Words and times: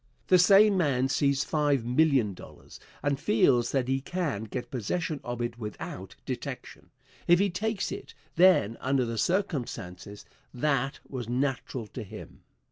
The 0.29 0.39
same 0.39 0.77
man 0.77 1.09
sees 1.09 1.43
five 1.43 1.85
million 1.85 2.33
dollars, 2.33 2.79
and 3.03 3.19
feels 3.19 3.71
that 3.71 3.87
he 3.87 4.01
can 4.01 4.45
get 4.45 4.71
possession 4.71 5.19
of 5.23 5.43
it 5.43 5.59
without 5.59 6.15
detection. 6.25 6.89
If 7.27 7.37
he 7.37 7.51
takes 7.51 7.91
it, 7.91 8.15
then 8.35 8.77
under 8.81 9.05
the 9.05 9.19
circumstances, 9.19 10.25
that 10.55 10.99
was 11.07 11.29
natural 11.29 11.85
to 11.85 12.01
him. 12.01 12.41